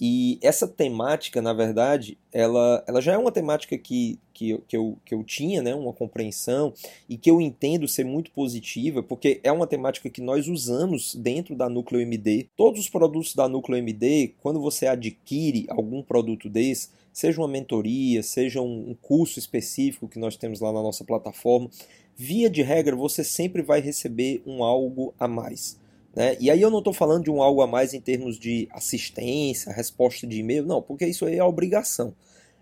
e 0.01 0.39
essa 0.41 0.67
temática, 0.67 1.43
na 1.43 1.53
verdade, 1.53 2.17
ela, 2.33 2.83
ela 2.87 3.03
já 3.03 3.13
é 3.13 3.19
uma 3.19 3.31
temática 3.31 3.77
que, 3.77 4.19
que, 4.33 4.51
eu, 4.51 4.65
que, 4.67 4.77
eu, 4.77 4.99
que 5.05 5.15
eu 5.15 5.23
tinha, 5.23 5.61
né, 5.63 5.75
uma 5.75 5.93
compreensão, 5.93 6.73
e 7.07 7.19
que 7.19 7.31
eu 7.31 7.39
entendo 7.39 7.87
ser 7.87 8.05
muito 8.05 8.31
positiva, 8.31 9.03
porque 9.03 9.41
é 9.43 9.53
uma 9.53 9.67
temática 9.67 10.09
que 10.09 10.23
nós 10.23 10.49
usamos 10.49 11.15
dentro 11.15 11.55
da 11.55 11.69
Núcleo 11.69 12.01
MD. 12.01 12.49
Todos 12.57 12.81
os 12.81 12.89
produtos 12.89 13.35
da 13.35 13.47
Núcleo 13.47 13.77
MD, 13.77 14.33
quando 14.41 14.61
você 14.61 14.87
adquire 14.87 15.67
algum 15.69 16.03
produto 16.03 16.49
desse, 16.49 16.89
seja 17.13 17.41
uma 17.41 17.49
mentoria, 17.49 18.23
seja 18.23 18.63
um, 18.63 18.91
um 18.91 18.95
curso 18.95 19.39
específico 19.39 20.09
que 20.09 20.19
nós 20.19 20.37
temos 20.37 20.61
lá 20.61 20.73
na 20.73 20.83
nossa 20.83 21.05
plataforma, 21.05 21.69
via 22.17 22.49
de 22.49 22.63
regra 22.63 22.97
você 22.97 23.23
sempre 23.23 23.61
vai 23.61 23.81
receber 23.81 24.43
um 24.47 24.65
algo 24.65 25.13
a 25.19 25.29
mais. 25.29 25.80
Né? 26.15 26.37
E 26.41 26.51
aí 26.51 26.61
eu 26.61 26.71
não 26.71 26.79
estou 26.79 26.93
falando 26.93 27.25
de 27.25 27.31
um 27.31 27.43
algo 27.43 27.63
a 27.63 27.67
mais 27.67 27.95
em 27.95 28.01
termos 28.01 28.39
de 28.39 28.69
assistência, 28.73 29.73
resposta 29.73 30.27
de 30.27 30.41
e-mail, 30.41 30.67
não, 30.67 30.83
porque 30.83 31.07
isso 31.07 31.25
aí 31.25 31.37
é 31.37 31.45
obrigação. 31.45 32.15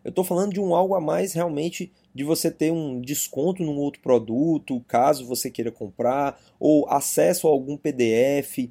Eu 0.04 0.10
estou 0.10 0.24
falando 0.24 0.52
de 0.52 0.60
um 0.60 0.74
algo 0.74 0.94
a 0.94 1.00
mais 1.00 1.32
realmente 1.32 1.92
de 2.14 2.24
você 2.24 2.50
ter 2.50 2.72
um 2.72 3.00
desconto 3.00 3.62
num 3.62 3.76
outro 3.76 4.00
produto, 4.00 4.82
caso 4.86 5.26
você 5.26 5.50
queira 5.50 5.70
comprar, 5.70 6.40
ou 6.58 6.88
acesso 6.88 7.46
a 7.46 7.50
algum 7.50 7.76
PDF, 7.76 8.70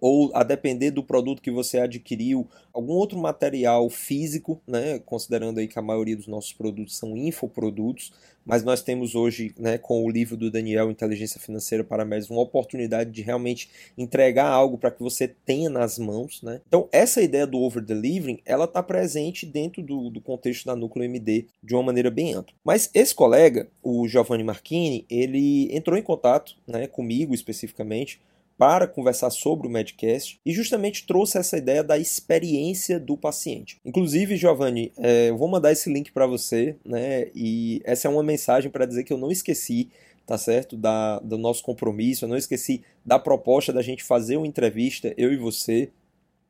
ou 0.00 0.30
a 0.34 0.42
depender 0.42 0.90
do 0.90 1.02
produto 1.02 1.42
que 1.42 1.50
você 1.50 1.78
adquiriu, 1.78 2.48
algum 2.72 2.92
outro 2.92 3.18
material 3.18 3.88
físico, 3.88 4.60
né, 4.66 4.98
considerando 4.98 5.58
aí 5.58 5.68
que 5.68 5.78
a 5.78 5.82
maioria 5.82 6.16
dos 6.16 6.26
nossos 6.26 6.52
produtos 6.52 6.96
são 6.96 7.16
infoprodutos, 7.16 8.12
mas 8.44 8.62
nós 8.62 8.82
temos 8.82 9.14
hoje, 9.14 9.54
né, 9.58 9.78
com 9.78 10.04
o 10.04 10.10
livro 10.10 10.36
do 10.36 10.50
Daniel, 10.50 10.90
Inteligência 10.90 11.40
Financeira 11.40 11.82
para 11.82 12.04
Médios, 12.04 12.30
uma 12.30 12.42
oportunidade 12.42 13.10
de 13.10 13.22
realmente 13.22 13.70
entregar 13.96 14.48
algo 14.48 14.76
para 14.76 14.90
que 14.90 15.02
você 15.02 15.26
tenha 15.26 15.70
nas 15.70 15.98
mãos. 15.98 16.42
Né? 16.42 16.60
Então, 16.68 16.88
essa 16.92 17.22
ideia 17.22 17.46
do 17.46 17.58
over-delivering, 17.58 18.40
ela 18.44 18.66
está 18.66 18.82
presente 18.82 19.46
dentro 19.46 19.82
do, 19.82 20.10
do 20.10 20.20
contexto 20.20 20.66
da 20.66 20.76
Núcleo 20.76 21.04
MD 21.04 21.46
de 21.62 21.74
uma 21.74 21.82
maneira 21.82 22.10
bem 22.10 22.34
ampla. 22.34 22.54
Mas 22.62 22.90
esse 22.92 23.14
colega, 23.14 23.68
o 23.82 24.06
Giovanni 24.06 24.44
Marchini, 24.44 25.06
ele 25.08 25.74
entrou 25.74 25.96
em 25.96 26.02
contato 26.02 26.56
né, 26.66 26.86
comigo 26.86 27.34
especificamente, 27.34 28.20
para 28.56 28.86
conversar 28.86 29.30
sobre 29.30 29.66
o 29.66 29.70
Medcast 29.70 30.40
e 30.44 30.52
justamente 30.52 31.06
trouxe 31.06 31.38
essa 31.38 31.56
ideia 31.56 31.82
da 31.82 31.98
experiência 31.98 33.00
do 33.00 33.16
paciente. 33.16 33.80
Inclusive, 33.84 34.36
Giovanni, 34.36 34.92
é, 34.96 35.30
eu 35.30 35.36
vou 35.36 35.48
mandar 35.48 35.72
esse 35.72 35.92
link 35.92 36.12
para 36.12 36.26
você, 36.26 36.76
né? 36.84 37.30
E 37.34 37.82
essa 37.84 38.06
é 38.06 38.10
uma 38.10 38.22
mensagem 38.22 38.70
para 38.70 38.86
dizer 38.86 39.04
que 39.04 39.12
eu 39.12 39.18
não 39.18 39.30
esqueci, 39.30 39.90
tá 40.24 40.38
certo? 40.38 40.76
Da, 40.76 41.18
do 41.18 41.36
nosso 41.36 41.62
compromisso, 41.62 42.24
eu 42.24 42.28
não 42.28 42.36
esqueci 42.36 42.82
da 43.04 43.18
proposta 43.18 43.72
da 43.72 43.82
gente 43.82 44.04
fazer 44.04 44.36
uma 44.36 44.46
entrevista, 44.46 45.12
eu 45.16 45.32
e 45.32 45.36
você, 45.36 45.90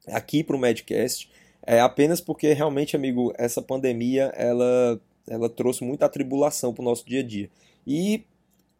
aqui 0.07 0.45
para 0.45 0.57
o 0.57 0.59
Medcast. 0.59 1.31
É 1.67 1.81
apenas 1.81 2.21
porque 2.21 2.53
realmente, 2.53 2.95
amigo, 2.95 3.33
essa 3.39 3.63
pandemia 3.63 4.25
ela, 4.37 5.01
ela 5.27 5.49
trouxe 5.49 5.83
muita 5.83 6.05
atribulação 6.05 6.75
para 6.75 6.83
o 6.83 6.85
nosso 6.85 7.07
dia 7.07 7.21
a 7.21 7.23
dia. 7.23 7.49
E 7.87 8.25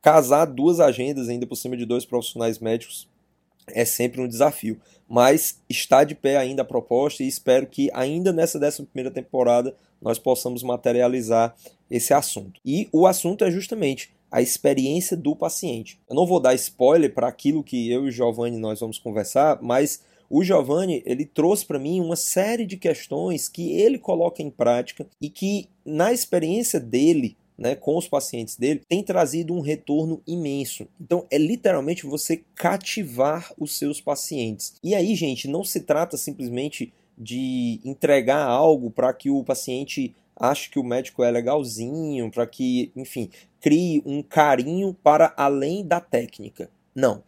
casar 0.03 0.45
duas 0.45 0.81
agendas, 0.81 1.31
ainda 1.31 1.47
por 1.47 1.57
cima 1.57 1.79
de 1.79 1.87
dois 1.87 2.05
profissionais 2.05 2.59
médicos, 2.59 3.09
é 3.69 3.85
sempre 3.85 4.21
um 4.21 4.29
desafio. 4.29 4.81
Mas 5.09 5.61
está 5.69 6.03
de 6.03 6.15
pé 6.15 6.37
ainda 6.37 6.63
a 6.63 6.65
proposta 6.65 7.23
e 7.23 7.29
espero 7.29 7.67
que 7.67 7.91
ainda 7.93 8.33
nessa 8.33 8.59
11 8.59 8.87
temporada 9.13 9.75
nós 10.01 10.19
possamos 10.19 10.63
materializar 10.63 11.55
esse 11.91 12.13
assunto. 12.13 12.61
E 12.65 12.89
o 12.93 13.07
assunto 13.07 13.45
é 13.45 13.51
justamente 13.51 14.13
a 14.31 14.43
experiência 14.43 15.17
do 15.17 15.37
paciente. 15.37 16.01
Eu 16.09 16.17
não 16.17 16.27
vou 16.27 16.41
dar 16.41 16.55
spoiler 16.55 17.15
para 17.15 17.29
aquilo 17.29 17.63
que 17.63 17.91
eu 17.91 18.05
e 18.05 18.09
o 18.09 18.11
Giovanni 18.11 18.59
nós 18.59 18.81
vamos 18.81 18.99
conversar, 18.99 19.61
mas 19.63 20.03
o 20.29 20.43
Giovanni 20.43 21.03
ele 21.07 21.25
trouxe 21.25 21.65
para 21.65 21.79
mim 21.79 22.01
uma 22.01 22.17
série 22.17 22.67
de 22.67 22.77
questões 22.77 23.49
que 23.49 23.73
ele 23.73 23.99
coloca 23.99 24.43
em 24.43 24.51
prática 24.51 25.07
e 25.21 25.31
que 25.31 25.69
na 25.85 26.13
experiência 26.13 26.81
dele 26.81 27.37
né, 27.57 27.75
com 27.75 27.97
os 27.97 28.09
pacientes 28.09 28.57
dele, 28.57 28.83
tem 28.89 29.03
trazido 29.03 29.55
um 29.55 29.61
retorno 29.61 30.21
imenso. 30.27 30.87
Então, 31.01 31.27
é 31.31 31.39
literalmente 31.39 32.07
você 32.07 32.43
cativar 32.55 33.53
os 33.59 33.79
seus 33.79 34.01
pacientes. 34.01 34.75
E 34.83 34.95
aí, 34.95 35.15
gente, 35.15 35.49
não 35.49 35.65
se 35.65 35.81
trata 35.81 36.17
simplesmente 36.17 36.93
de 37.17 37.81
entregar 37.85 38.45
algo 38.45 38.91
para 38.91 39.13
que 39.13 39.31
o 39.31 39.45
paciente 39.45 40.15
ache 40.37 40.69
que 40.69 40.81
o 40.81 40.85
médico 40.85 41.23
é 41.23 41.31
legalzinho, 41.31 42.31
para 42.31 42.47
que, 42.47 42.91
enfim, 42.97 43.31
crie 43.61 44.03
um 44.05 44.21
carinho 44.21 44.93
para 45.03 45.33
além 45.37 45.87
da 45.87 46.01
técnica. 46.01 46.69
Não 46.95 47.23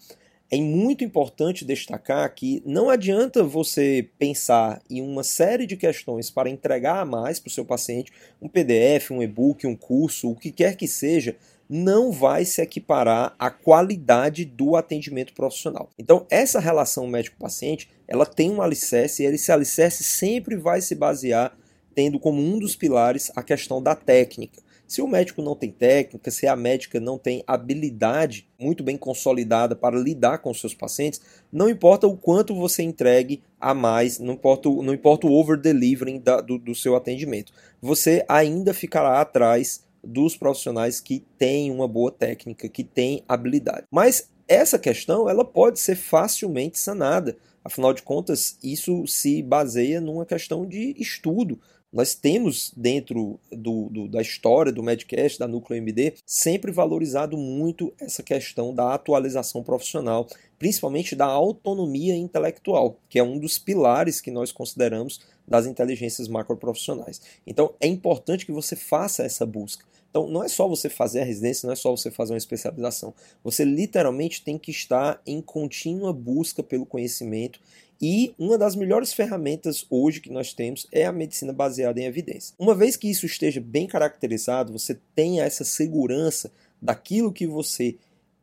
é 0.50 0.58
muito 0.58 1.02
importante 1.02 1.64
destacar 1.64 2.32
que 2.34 2.62
não 2.64 2.88
adianta 2.88 3.42
você 3.42 4.08
pensar 4.18 4.80
em 4.88 5.02
uma 5.02 5.24
série 5.24 5.66
de 5.66 5.76
questões 5.76 6.30
para 6.30 6.48
entregar 6.48 7.00
a 7.00 7.04
mais 7.04 7.40
para 7.40 7.48
o 7.48 7.52
seu 7.52 7.64
paciente, 7.64 8.12
um 8.40 8.48
PDF, 8.48 9.10
um 9.10 9.22
e-book, 9.22 9.66
um 9.66 9.74
curso, 9.74 10.30
o 10.30 10.36
que 10.36 10.52
quer 10.52 10.76
que 10.76 10.86
seja, 10.86 11.36
não 11.68 12.12
vai 12.12 12.44
se 12.44 12.62
equiparar 12.62 13.34
à 13.38 13.50
qualidade 13.50 14.44
do 14.44 14.76
atendimento 14.76 15.32
profissional. 15.34 15.90
Então, 15.98 16.24
essa 16.30 16.60
relação 16.60 17.08
médico-paciente, 17.08 17.88
ela 18.06 18.24
tem 18.24 18.50
um 18.50 18.62
alicerce 18.62 19.24
e 19.24 19.26
esse 19.26 19.50
alicerce 19.50 20.04
sempre 20.04 20.56
vai 20.56 20.80
se 20.80 20.94
basear 20.94 21.56
tendo 21.92 22.20
como 22.20 22.40
um 22.40 22.58
dos 22.58 22.76
pilares 22.76 23.32
a 23.34 23.42
questão 23.42 23.82
da 23.82 23.96
técnica. 23.96 24.62
Se 24.87 25.02
o 25.02 25.09
médico 25.09 25.43
não 25.43 25.57
tem 25.57 25.71
técnica, 25.71 26.31
se 26.31 26.47
a 26.47 26.55
médica 26.55 27.00
não 27.00 27.19
tem 27.19 27.43
habilidade 27.47 28.49
muito 28.59 28.85
bem 28.85 28.97
consolidada 28.97 29.75
para 29.75 29.99
lidar 29.99 30.38
com 30.38 30.55
seus 30.55 30.75
pacientes, 30.75 31.21
não 31.52 31.69
importa 31.69 32.07
o 32.07 32.16
quanto 32.16 32.55
você 32.55 32.83
entregue 32.83 33.43
a 33.61 33.75
mais, 33.75 34.19
não 34.19 34.35
importa, 34.35 34.69
não 34.69 34.95
importa 34.95 35.26
o 35.26 35.33
over-delivering 35.33 36.23
do, 36.47 36.59
do 36.59 36.75
seu 36.75 36.95
atendimento, 36.95 37.52
você 37.81 38.25
ainda 38.28 38.73
ficará 38.73 39.21
atrás 39.21 39.85
dos 40.02 40.37
profissionais 40.37 41.00
que 41.00 41.25
têm 41.37 41.71
uma 41.71 41.88
boa 41.88 42.12
técnica, 42.12 42.69
que 42.69 42.85
têm 42.85 43.25
habilidade. 43.28 43.85
Mas 43.90 44.31
essa 44.49 44.78
questão 44.78 45.28
ela 45.28 45.45
pode 45.45 45.81
ser 45.81 45.97
facilmente 45.97 46.78
sanada. 46.78 47.37
Afinal 47.64 47.93
de 47.93 48.02
contas, 48.02 48.57
isso 48.62 49.05
se 49.09 49.43
baseia 49.43 50.00
numa 50.00 50.25
questão 50.25 50.64
de 50.64 50.95
estudo. 50.99 51.59
Nós 51.96 52.14
temos 52.14 52.74
dentro 52.76 53.40
do, 53.50 53.88
do, 53.88 54.06
da 54.06 54.20
história 54.20 54.70
do 54.70 54.82
Medcast, 54.82 55.38
da 55.38 55.48
Núcleo 55.48 55.78
MD, 55.78 56.12
sempre 56.26 56.70
valorizado 56.70 57.38
muito 57.38 57.90
essa 57.98 58.22
questão 58.22 58.74
da 58.74 58.92
atualização 58.92 59.62
profissional, 59.62 60.26
principalmente 60.58 61.16
da 61.16 61.24
autonomia 61.24 62.14
intelectual, 62.14 62.98
que 63.08 63.18
é 63.18 63.22
um 63.22 63.38
dos 63.38 63.58
pilares 63.58 64.20
que 64.20 64.30
nós 64.30 64.52
consideramos 64.52 65.22
das 65.48 65.64
inteligências 65.64 66.28
macroprofissionais. 66.28 67.22
Então 67.46 67.72
é 67.80 67.86
importante 67.86 68.44
que 68.44 68.52
você 68.52 68.76
faça 68.76 69.22
essa 69.22 69.46
busca. 69.46 69.82
Então 70.10 70.28
não 70.28 70.44
é 70.44 70.48
só 70.48 70.68
você 70.68 70.90
fazer 70.90 71.20
a 71.20 71.24
residência, 71.24 71.66
não 71.66 71.72
é 71.72 71.76
só 71.76 71.90
você 71.90 72.10
fazer 72.10 72.34
uma 72.34 72.38
especialização. 72.38 73.14
Você 73.42 73.64
literalmente 73.64 74.42
tem 74.42 74.58
que 74.58 74.70
estar 74.70 75.18
em 75.26 75.40
contínua 75.40 76.12
busca 76.12 76.62
pelo 76.62 76.84
conhecimento 76.84 77.58
e 78.00 78.34
uma 78.38 78.58
das 78.58 78.76
melhores 78.76 79.12
ferramentas 79.12 79.86
hoje 79.88 80.20
que 80.20 80.30
nós 80.30 80.52
temos 80.52 80.86
é 80.92 81.06
a 81.06 81.12
medicina 81.12 81.52
baseada 81.52 82.00
em 82.00 82.04
evidência. 82.04 82.54
Uma 82.58 82.74
vez 82.74 82.96
que 82.96 83.10
isso 83.10 83.26
esteja 83.26 83.60
bem 83.60 83.86
caracterizado, 83.86 84.72
você 84.72 84.98
tenha 85.14 85.44
essa 85.44 85.64
segurança 85.64 86.52
daquilo 86.80 87.32
que 87.32 87.46
você 87.46 87.96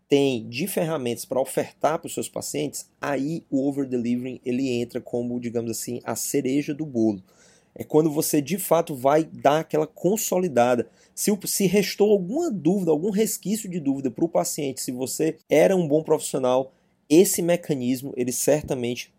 tem 0.10 0.48
de 0.48 0.68
ferramentas 0.68 1.26
para 1.26 1.42
ofertar 1.42 2.00
para 2.00 2.08
os 2.08 2.14
seus 2.14 2.30
pacientes, 2.30 2.88
aí 3.02 3.44
o 3.50 3.68
over-delivering 3.68 4.40
ele 4.46 4.70
entra 4.70 5.02
como, 5.02 5.40
digamos 5.40 5.72
assim, 5.72 6.02
a 6.04 6.16
cereja 6.16 6.74
do 6.74 6.86
bolo. 6.86 7.24
É 7.76 7.84
quando 7.84 8.12
você 8.12 8.42
de 8.42 8.58
fato 8.58 8.96
vai 8.96 9.24
dar 9.24 9.62
aquela 9.62 9.88
consolidada. 9.88 10.88
Se, 11.16 11.32
se 11.46 11.66
restou 11.66 12.12
alguma 12.12 12.52
dúvida, 12.52 12.92
algum 12.92 13.10
resquício 13.10 13.70
de 13.70 13.80
dúvida 13.80 14.12
para 14.12 14.26
o 14.26 14.30
paciente, 14.30 14.82
se 14.82 14.92
você 14.92 15.38
era 15.50 15.76
um 15.76 15.88
bom 15.88 16.04
profissional, 16.04 16.72
esse 17.10 17.42
mecanismo 17.42 18.14
ele 18.16 18.32
certamente 18.32 19.13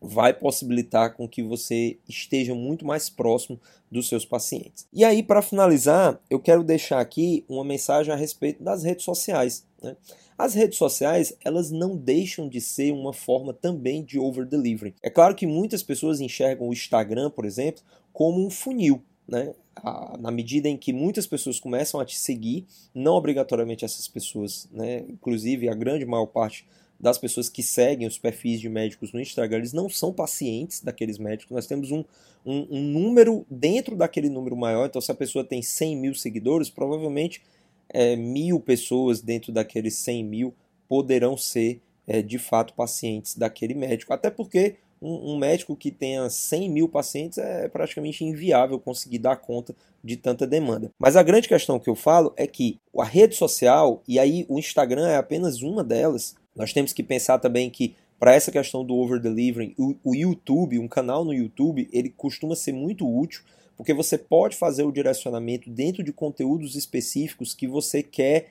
vai 0.00 0.32
possibilitar 0.32 1.14
com 1.14 1.28
que 1.28 1.42
você 1.42 1.98
esteja 2.08 2.54
muito 2.54 2.86
mais 2.86 3.10
próximo 3.10 3.60
dos 3.90 4.08
seus 4.08 4.24
pacientes. 4.24 4.86
E 4.92 5.04
aí, 5.04 5.22
para 5.22 5.42
finalizar, 5.42 6.20
eu 6.30 6.38
quero 6.38 6.62
deixar 6.62 7.00
aqui 7.00 7.44
uma 7.48 7.64
mensagem 7.64 8.12
a 8.12 8.16
respeito 8.16 8.62
das 8.62 8.84
redes 8.84 9.04
sociais. 9.04 9.66
Né? 9.82 9.96
As 10.36 10.54
redes 10.54 10.78
sociais, 10.78 11.36
elas 11.44 11.70
não 11.70 11.96
deixam 11.96 12.48
de 12.48 12.60
ser 12.60 12.92
uma 12.92 13.12
forma 13.12 13.52
também 13.52 14.04
de 14.04 14.18
over-delivery. 14.18 14.94
É 15.02 15.10
claro 15.10 15.34
que 15.34 15.46
muitas 15.46 15.82
pessoas 15.82 16.20
enxergam 16.20 16.68
o 16.68 16.72
Instagram, 16.72 17.30
por 17.30 17.44
exemplo, 17.44 17.82
como 18.12 18.44
um 18.44 18.50
funil. 18.50 19.02
Né? 19.26 19.52
na 20.18 20.30
medida 20.30 20.68
em 20.68 20.76
que 20.76 20.92
muitas 20.92 21.26
pessoas 21.26 21.60
começam 21.60 22.00
a 22.00 22.04
te 22.04 22.18
seguir, 22.18 22.66
não 22.94 23.14
obrigatoriamente 23.14 23.84
essas 23.84 24.08
pessoas, 24.08 24.68
né? 24.72 25.04
inclusive 25.08 25.68
a 25.68 25.74
grande 25.74 26.04
maior 26.04 26.26
parte 26.26 26.66
das 26.98 27.18
pessoas 27.18 27.48
que 27.48 27.62
seguem 27.62 28.06
os 28.06 28.18
perfis 28.18 28.60
de 28.60 28.68
médicos 28.68 29.12
no 29.12 29.20
Instagram, 29.20 29.58
eles 29.58 29.72
não 29.72 29.88
são 29.88 30.12
pacientes 30.12 30.80
daqueles 30.80 31.18
médicos. 31.18 31.54
Nós 31.54 31.66
temos 31.66 31.90
um, 31.92 32.04
um, 32.44 32.66
um, 32.70 32.82
número 32.82 33.46
dentro 33.48 33.94
daquele 33.94 34.28
número 34.28 34.56
maior. 34.56 34.86
Então, 34.86 35.00
se 35.00 35.12
a 35.12 35.14
pessoa 35.14 35.44
tem 35.44 35.62
100 35.62 35.96
mil 35.96 36.14
seguidores, 36.14 36.68
provavelmente 36.68 37.40
é, 37.88 38.16
mil 38.16 38.58
pessoas 38.58 39.20
dentro 39.20 39.52
daqueles 39.52 39.94
100 39.94 40.24
mil 40.24 40.54
poderão 40.88 41.36
ser 41.36 41.80
é, 42.06 42.22
de 42.22 42.38
fato 42.38 42.74
pacientes 42.74 43.36
daquele 43.36 43.74
médico. 43.74 44.12
Até 44.12 44.30
porque 44.30 44.76
um, 45.00 45.34
um, 45.34 45.38
médico 45.38 45.76
que 45.76 45.90
tenha 45.90 46.28
100 46.28 46.68
mil 46.68 46.88
pacientes 46.88 47.38
é 47.38 47.68
praticamente 47.68 48.24
inviável 48.24 48.80
conseguir 48.80 49.18
dar 49.18 49.36
conta 49.36 49.74
de 50.02 50.16
tanta 50.16 50.46
demanda. 50.46 50.90
Mas 50.98 51.16
a 51.16 51.22
grande 51.22 51.48
questão 51.48 51.78
que 51.78 51.88
eu 51.88 51.94
falo 51.94 52.32
é 52.36 52.46
que 52.46 52.78
a 52.98 53.04
rede 53.04 53.36
social, 53.36 54.02
e 54.08 54.18
aí 54.18 54.44
o 54.48 54.58
Instagram 54.58 55.06
é 55.06 55.16
apenas 55.16 55.62
uma 55.62 55.84
delas, 55.84 56.34
nós 56.58 56.72
temos 56.72 56.92
que 56.92 57.02
pensar 57.02 57.38
também 57.38 57.70
que 57.70 57.94
para 58.18 58.34
essa 58.34 58.50
questão 58.50 58.84
do 58.84 58.94
over 58.96 59.20
delivering, 59.20 59.74
o, 59.78 59.94
o 60.02 60.14
YouTube, 60.14 60.78
um 60.78 60.88
canal 60.88 61.24
no 61.24 61.32
YouTube, 61.32 61.88
ele 61.92 62.10
costuma 62.10 62.56
ser 62.56 62.72
muito 62.72 63.08
útil 63.08 63.42
porque 63.78 63.94
você 63.94 64.18
pode 64.18 64.56
fazer 64.56 64.82
o 64.82 64.90
direcionamento 64.90 65.70
dentro 65.70 66.02
de 66.02 66.12
conteúdos 66.12 66.74
específicos 66.74 67.54
que 67.54 67.68
você 67.68 68.02
quer 68.02 68.48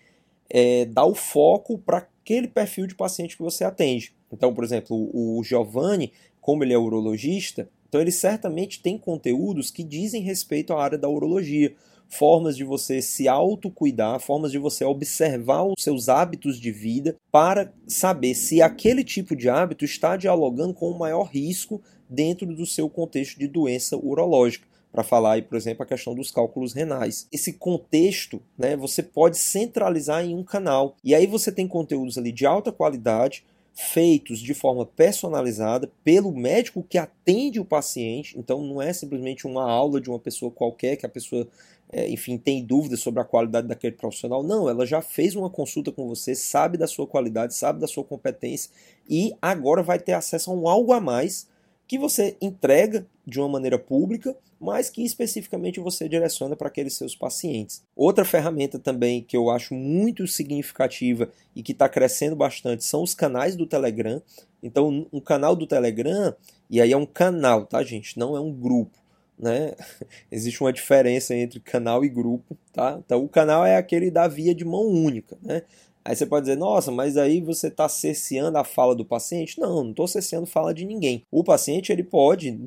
é, 0.49 0.85
dar 0.85 1.05
o 1.05 1.13
foco 1.13 1.77
para 1.77 1.97
aquele 1.97 2.47
perfil 2.47 2.87
de 2.87 2.95
paciente 2.95 3.35
que 3.35 3.43
você 3.43 3.65
atende. 3.65 4.15
Então, 4.31 4.53
por 4.53 4.63
exemplo, 4.63 4.95
o, 4.95 5.37
o 5.37 5.43
Giovanni, 5.43 6.13
como 6.39 6.63
ele 6.63 6.73
é 6.73 6.77
urologista, 6.77 7.69
então 7.89 7.99
ele 7.99 8.11
certamente 8.11 8.81
tem 8.81 8.97
conteúdos 8.97 9.69
que 9.69 9.83
dizem 9.83 10.21
respeito 10.21 10.71
à 10.71 10.81
área 10.81 10.97
da 10.97 11.09
urologia. 11.09 11.75
Formas 12.09 12.55
de 12.55 12.63
você 12.63 13.01
se 13.01 13.27
autocuidar, 13.27 14.19
formas 14.19 14.51
de 14.51 14.57
você 14.57 14.85
observar 14.85 15.63
os 15.63 15.83
seus 15.83 16.09
hábitos 16.09 16.59
de 16.59 16.71
vida 16.71 17.15
para 17.31 17.73
saber 17.87 18.33
se 18.33 18.61
aquele 18.61 19.03
tipo 19.03 19.35
de 19.35 19.49
hábito 19.49 19.85
está 19.85 20.15
dialogando 20.15 20.73
com 20.73 20.89
o 20.89 20.97
maior 20.97 21.23
risco 21.23 21.81
dentro 22.09 22.47
do 22.47 22.65
seu 22.65 22.89
contexto 22.89 23.37
de 23.37 23.47
doença 23.47 23.97
urológica 23.97 24.67
para 24.91 25.03
falar 25.03 25.33
aí, 25.33 25.41
por 25.41 25.55
exemplo, 25.55 25.83
a 25.83 25.85
questão 25.85 26.15
dos 26.15 26.31
cálculos 26.31 26.73
renais. 26.73 27.27
Esse 27.31 27.53
contexto, 27.53 28.41
né, 28.57 28.75
você 28.75 29.03
pode 29.03 29.37
centralizar 29.37 30.25
em 30.25 30.33
um 30.33 30.43
canal. 30.43 30.95
E 31.03 31.13
aí 31.13 31.27
você 31.27 31.51
tem 31.51 31.67
conteúdos 31.67 32.17
ali 32.17 32.31
de 32.31 32.45
alta 32.45 32.71
qualidade, 32.71 33.45
feitos 33.75 34.39
de 34.39 34.55
forma 34.55 34.87
personalizada 34.87 35.91
pelo 36.03 36.31
médico 36.31 36.83
que 36.83 36.97
atende 36.97 37.59
o 37.59 37.65
paciente. 37.65 38.37
Então 38.39 38.63
não 38.63 38.81
é 38.81 38.91
simplesmente 38.91 39.45
uma 39.45 39.69
aula 39.69 40.01
de 40.01 40.09
uma 40.09 40.17
pessoa 40.17 40.51
qualquer 40.51 40.95
que 40.95 41.05
a 41.05 41.09
pessoa, 41.09 41.47
enfim, 41.93 42.37
tem 42.37 42.63
dúvidas 42.63 42.99
sobre 42.99 43.21
a 43.21 43.25
qualidade 43.25 43.67
daquele 43.67 43.95
profissional. 43.95 44.43
Não, 44.43 44.69
ela 44.69 44.85
já 44.85 45.01
fez 45.01 45.35
uma 45.35 45.49
consulta 45.49 45.91
com 45.91 46.07
você, 46.07 46.35
sabe 46.35 46.77
da 46.77 46.87
sua 46.87 47.07
qualidade, 47.07 47.55
sabe 47.55 47.79
da 47.79 47.87
sua 47.87 48.03
competência 48.03 48.71
e 49.09 49.33
agora 49.41 49.81
vai 49.81 49.99
ter 49.99 50.13
acesso 50.13 50.51
a 50.51 50.53
um 50.53 50.67
algo 50.67 50.91
a 50.91 50.99
mais 50.99 51.47
que 51.87 51.97
você 51.97 52.35
entrega 52.41 53.07
de 53.25 53.39
uma 53.39 53.47
maneira 53.47 53.79
pública, 53.79 54.35
mas 54.59 54.89
que 54.89 55.03
especificamente 55.03 55.79
você 55.79 56.09
direciona 56.09 56.55
para 56.55 56.67
aqueles 56.67 56.93
seus 56.93 57.15
pacientes. 57.15 57.81
Outra 57.95 58.25
ferramenta 58.25 58.77
também 58.77 59.23
que 59.23 59.37
eu 59.37 59.49
acho 59.49 59.73
muito 59.73 60.27
significativa 60.27 61.29
e 61.55 61.63
que 61.63 61.71
está 61.71 61.87
crescendo 61.87 62.35
bastante 62.35 62.83
são 62.83 63.03
os 63.03 63.13
canais 63.13 63.55
do 63.55 63.65
Telegram. 63.65 64.21
Então, 64.61 65.07
um 65.13 65.21
canal 65.21 65.55
do 65.55 65.67
Telegram, 65.67 66.35
e 66.69 66.81
aí 66.81 66.91
é 66.91 66.97
um 66.97 67.05
canal, 67.05 67.65
tá, 67.65 67.81
gente? 67.83 68.17
Não 68.19 68.35
é 68.35 68.39
um 68.39 68.51
grupo. 68.51 68.97
Né? 69.37 69.73
Existe 70.31 70.61
uma 70.61 70.73
diferença 70.73 71.35
entre 71.35 71.59
canal 71.59 72.03
e 72.03 72.09
grupo, 72.09 72.57
tá? 72.73 72.99
Então 73.05 73.23
o 73.23 73.29
canal 73.29 73.65
é 73.65 73.77
aquele 73.77 74.09
da 74.09 74.27
via 74.27 74.53
de 74.53 74.65
mão 74.65 74.87
única, 74.87 75.37
né? 75.41 75.63
Aí 76.03 76.15
você 76.15 76.25
pode 76.25 76.45
dizer, 76.45 76.57
nossa, 76.57 76.89
mas 76.89 77.17
aí 77.17 77.41
você 77.41 77.67
está 77.67 77.89
cerceando 77.89 78.57
a 78.57 78.63
fala 78.63 78.95
do 78.95 79.03
paciente? 79.03 79.59
Não, 79.59 79.83
não 79.83 79.91
estou 79.91 80.07
cerceando 80.07 80.45
fala 80.45 80.73
de 80.73 80.85
ninguém. 80.85 81.25
O 81.29 81.43
paciente 81.43 81.91
ele 81.91 82.01
pode, 82.01 82.57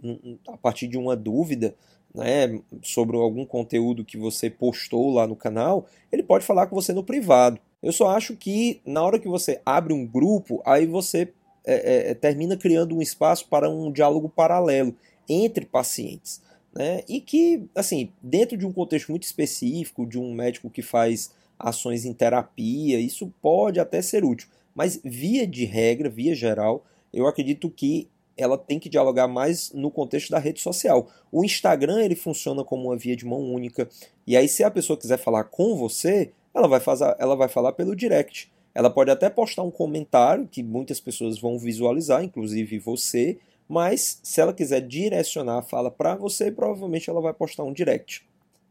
a 0.47 0.59
partir 0.59 0.87
de 0.87 0.99
uma 0.99 1.17
dúvida, 1.17 1.75
né, 2.15 2.61
sobre 2.83 3.17
algum 3.17 3.47
conteúdo 3.47 4.05
que 4.05 4.19
você 4.19 4.51
postou 4.51 5.11
lá 5.11 5.27
no 5.27 5.35
canal, 5.35 5.87
ele 6.13 6.23
pode 6.23 6.45
falar 6.45 6.67
com 6.67 6.75
você 6.75 6.93
no 6.93 7.03
privado. 7.03 7.59
Eu 7.83 7.93
só 7.93 8.09
acho 8.09 8.37
que 8.37 8.83
na 8.85 9.03
hora 9.03 9.19
que 9.19 9.29
você 9.29 9.61
abre 9.65 9.95
um 9.95 10.07
grupo, 10.07 10.61
aí 10.67 10.85
você 10.87 11.33
é, 11.65 12.09
é, 12.09 12.11
é 12.11 12.15
termina 12.15 12.59
criando 12.59 12.95
um 12.95 13.01
espaço 13.01 13.49
para 13.49 13.71
um 13.71 13.91
diálogo 13.91 14.29
paralelo 14.29 14.95
entre 15.27 15.65
pacientes. 15.65 16.43
Né? 16.75 17.03
E 17.09 17.21
que, 17.21 17.69
assim, 17.75 18.11
dentro 18.23 18.57
de 18.57 18.67
um 18.67 18.73
contexto 18.73 19.11
muito 19.11 19.25
específico, 19.25 20.07
de 20.07 20.19
um 20.19 20.33
médico 20.33 20.71
que 20.71 20.83
faz 20.83 21.33
ações 21.59 22.05
em 22.05 22.13
terapia, 22.13 22.99
isso 22.99 23.33
pode 23.43 23.81
até 23.81 24.01
ser 24.01 24.25
útil. 24.25 24.49
Mas, 24.75 25.01
via 25.05 25.47
de 25.47 25.65
regra, 25.65 26.09
via 26.09 26.35
geral, 26.35 26.85
eu 27.13 27.27
acredito 27.27 27.69
que 27.69 28.09
ela 28.37 28.57
tem 28.57 28.79
que 28.79 28.89
dialogar 28.89 29.29
mais 29.29 29.71
no 29.73 29.91
contexto 29.91 30.31
da 30.31 30.39
rede 30.39 30.61
social. 30.61 31.09
O 31.31 31.45
Instagram 31.45 32.03
ele 32.03 32.15
funciona 32.15 32.65
como 32.65 32.89
uma 32.89 32.97
via 32.97 33.15
de 33.15 33.27
mão 33.27 33.41
única. 33.53 33.89
E 34.27 34.37
aí, 34.37 34.49
se 34.49 34.65
a 34.65 34.71
pessoa 34.71 34.97
quiser 34.97 35.19
falar 35.19 35.45
com 35.45 35.77
você, 35.77 36.33
ela 36.55 36.67
vai, 36.67 36.81
fazer, 36.81 37.15
ela 37.19 37.37
vai 37.37 37.49
falar 37.49 37.73
pelo 37.73 37.95
direct. 37.95 38.51
Ela 38.75 38.89
pode 38.89 39.11
até 39.11 39.29
postar 39.29 39.63
um 39.63 39.71
comentário 39.71 40.49
que 40.51 40.63
muitas 40.63 41.01
pessoas 41.01 41.39
vão 41.39 41.59
visualizar, 41.59 42.23
inclusive 42.23 42.79
você, 42.79 43.39
mas 43.71 44.19
se 44.25 44.41
ela 44.41 44.53
quiser 44.53 44.81
direcionar 44.81 45.59
a 45.59 45.63
fala 45.63 45.93
para 45.93 46.17
você, 46.17 46.51
provavelmente 46.51 47.09
ela 47.09 47.21
vai 47.21 47.33
postar 47.33 47.63
um 47.63 47.73
direct. 47.73 48.27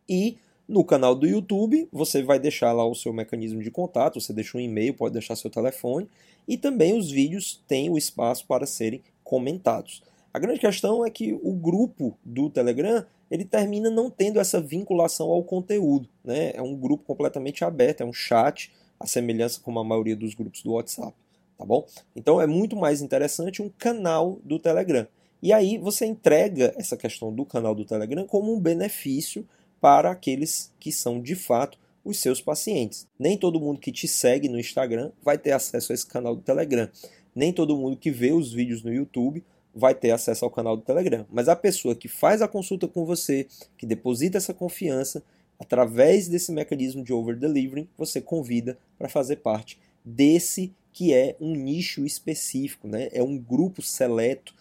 E 0.09 0.37
no 0.67 0.83
canal 0.83 1.15
do 1.15 1.25
YouTube, 1.25 1.87
você 1.89 2.21
vai 2.21 2.37
deixar 2.37 2.73
lá 2.73 2.85
o 2.85 2.93
seu 2.93 3.13
mecanismo 3.13 3.63
de 3.63 3.71
contato, 3.71 4.19
você 4.19 4.33
deixa 4.33 4.57
um 4.57 4.61
e-mail, 4.61 4.93
pode 4.93 5.13
deixar 5.13 5.37
seu 5.37 5.49
telefone, 5.49 6.09
e 6.45 6.57
também 6.57 6.97
os 6.97 7.09
vídeos 7.09 7.63
têm 7.65 7.89
o 7.89 7.97
espaço 7.97 8.45
para 8.45 8.65
serem 8.65 9.01
comentados. 9.23 10.03
A 10.33 10.37
grande 10.37 10.59
questão 10.59 11.05
é 11.05 11.09
que 11.09 11.31
o 11.41 11.53
grupo 11.53 12.17
do 12.21 12.49
Telegram 12.49 13.05
ele 13.31 13.45
termina 13.45 13.89
não 13.89 14.09
tendo 14.09 14.37
essa 14.37 14.59
vinculação 14.59 15.29
ao 15.29 15.43
conteúdo. 15.45 16.09
Né? 16.25 16.51
É 16.53 16.61
um 16.61 16.75
grupo 16.75 17.05
completamente 17.05 17.63
aberto, 17.63 18.01
é 18.01 18.05
um 18.05 18.11
chat, 18.11 18.69
a 18.99 19.07
semelhança 19.07 19.61
com 19.61 19.79
a 19.79 19.83
maioria 19.83 20.15
dos 20.15 20.33
grupos 20.33 20.61
do 20.61 20.73
WhatsApp. 20.73 21.13
Tá 21.59 21.65
bom? 21.65 21.85
Então 22.15 22.39
é 22.39 22.47
muito 22.47 22.77
mais 22.77 23.01
interessante 23.01 23.61
um 23.61 23.67
canal 23.67 24.39
do 24.45 24.57
Telegram. 24.57 25.05
E 25.43 25.51
aí 25.51 25.77
você 25.77 26.05
entrega 26.05 26.73
essa 26.77 26.95
questão 26.95 27.33
do 27.33 27.43
canal 27.45 27.75
do 27.75 27.83
Telegram 27.83 28.25
como 28.25 28.55
um 28.55 28.59
benefício 28.61 29.45
para 29.81 30.09
aqueles 30.09 30.71
que 30.79 30.89
são 30.89 31.21
de 31.21 31.35
fato 31.35 31.77
os 32.03 32.21
seus 32.21 32.39
pacientes. 32.39 33.05
Nem 33.19 33.37
todo 33.37 33.59
mundo 33.59 33.77
que 33.77 33.91
te 33.91 34.07
segue 34.07 34.47
no 34.47 34.57
Instagram 34.57 35.11
vai 35.21 35.37
ter 35.37 35.51
acesso 35.51 35.91
a 35.91 35.95
esse 35.95 36.07
canal 36.07 36.33
do 36.33 36.41
Telegram. 36.41 36.87
Nem 37.35 37.51
todo 37.51 37.75
mundo 37.75 37.97
que 37.97 38.09
vê 38.09 38.31
os 38.31 38.53
vídeos 38.53 38.81
no 38.81 38.93
YouTube 38.93 39.43
vai 39.75 39.93
ter 39.93 40.11
acesso 40.11 40.45
ao 40.45 40.51
canal 40.51 40.77
do 40.77 40.83
Telegram. 40.83 41.25
Mas 41.29 41.49
a 41.49 41.57
pessoa 41.57 41.93
que 41.93 42.07
faz 42.07 42.41
a 42.41 42.47
consulta 42.47 42.87
com 42.87 43.05
você, 43.05 43.45
que 43.77 43.85
deposita 43.85 44.37
essa 44.37 44.53
confiança, 44.53 45.21
através 45.59 46.29
desse 46.29 46.53
mecanismo 46.53 47.03
de 47.03 47.11
over 47.11 47.35
delivering, 47.35 47.89
você 47.97 48.21
convida 48.21 48.77
para 48.97 49.09
fazer 49.09 49.37
parte 49.37 49.77
desse 50.05 50.73
que 50.91 51.13
é 51.13 51.35
um 51.39 51.55
nicho 51.55 52.05
específico, 52.05 52.87
né? 52.87 53.09
É 53.11 53.23
um 53.23 53.37
grupo 53.37 53.81
seleto 53.81 54.53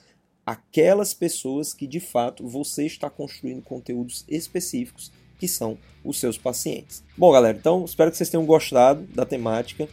aquelas 0.49 1.13
pessoas 1.13 1.75
que 1.75 1.87
de 1.87 2.01
fato 2.01 2.49
você 2.49 2.87
está 2.87 3.11
construindo 3.11 3.61
conteúdos 3.61 4.25
específicos 4.27 5.13
que 5.39 5.47
são 5.47 5.77
os 6.03 6.19
seus 6.19 6.39
pacientes. 6.39 7.05
Bom, 7.17 7.31
galera, 7.31 7.57
então 7.57 7.85
espero 7.85 8.11
que 8.11 8.17
vocês 8.17 8.31
tenham 8.31 8.47
gostado 8.47 9.03
da 9.15 9.27
temática. 9.27 9.87